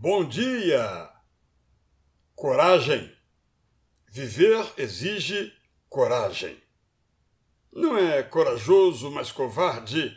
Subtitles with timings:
[0.00, 1.10] Bom dia!
[2.36, 3.12] Coragem.
[4.08, 5.52] Viver exige
[5.88, 6.56] coragem.
[7.72, 10.16] Não é corajoso, mas covarde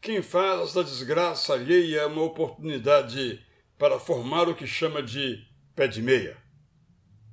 [0.00, 3.44] quem faz da desgraça alheia uma oportunidade
[3.76, 5.46] para formar o que chama de
[5.76, 6.38] pé de meia.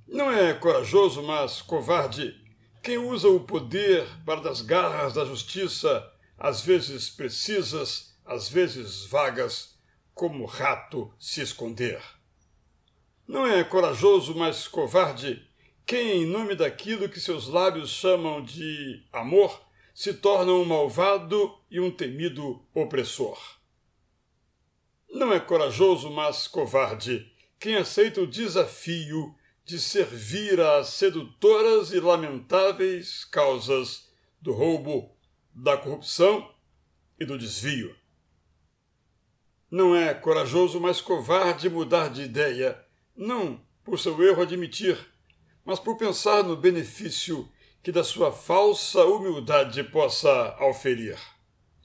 [0.06, 2.36] Não é corajoso, mas covarde
[2.84, 6.06] quem usa o poder para das garras da justiça,
[6.38, 9.77] às vezes precisas, às vezes vagas,
[10.18, 12.02] como rato se esconder.
[13.28, 15.48] Não é corajoso, mas covarde,
[15.86, 19.62] quem, em nome daquilo que seus lábios chamam de amor,
[19.94, 23.40] se torna um malvado e um temido opressor.
[25.10, 33.24] Não é corajoso, mas covarde, quem aceita o desafio de servir às sedutoras e lamentáveis
[33.24, 34.10] causas
[34.42, 35.16] do roubo,
[35.54, 36.52] da corrupção
[37.20, 37.96] e do desvio.
[39.70, 42.82] Não é corajoso, mas covarde mudar de ideia,
[43.16, 44.98] não por seu erro admitir,
[45.66, 47.50] mas por pensar no benefício
[47.84, 51.18] que da sua falsa humildade possa auferir.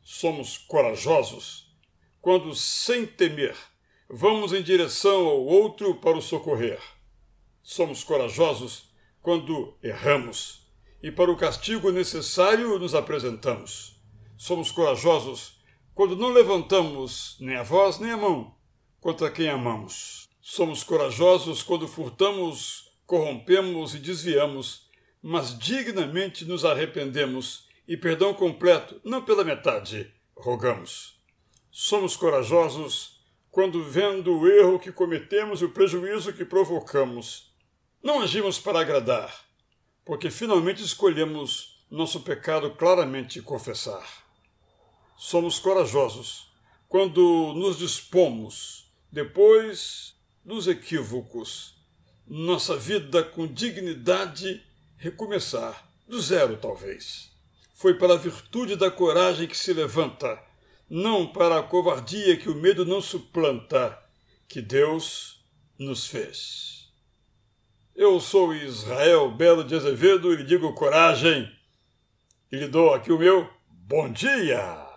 [0.05, 1.77] Somos corajosos
[2.21, 3.57] quando, sem temer,
[4.09, 6.81] vamos em direção ao outro para o socorrer.
[7.63, 10.67] Somos corajosos quando erramos
[11.03, 14.01] e, para o castigo necessário, nos apresentamos.
[14.37, 15.62] Somos corajosos
[15.95, 18.55] quando não levantamos nem a voz nem a mão
[19.01, 20.29] contra quem amamos.
[20.41, 24.89] Somos corajosos quando furtamos, corrompemos e desviamos,
[25.23, 31.21] mas dignamente nos arrependemos e perdão completo, não pela metade, rogamos.
[31.71, 37.53] Somos corajosos quando, vendo o erro que cometemos e o prejuízo que provocamos,
[38.03, 39.45] não agimos para agradar,
[40.05, 44.23] porque finalmente escolhemos nosso pecado claramente confessar
[45.23, 46.51] somos corajosos
[46.89, 51.77] quando nos dispomos, depois dos equívocos,
[52.27, 54.61] nossa vida com dignidade
[54.97, 57.31] recomeçar, do zero talvez.
[57.73, 60.43] Foi para a virtude da coragem que se levanta,
[60.91, 63.97] não para a covardia que o medo não suplanta,
[64.49, 65.41] que Deus
[65.79, 66.93] nos fez.
[67.95, 71.49] Eu sou Israel Belo de Azevedo e lhe digo coragem,
[72.51, 74.92] e lhe dou aqui o meu bom dia!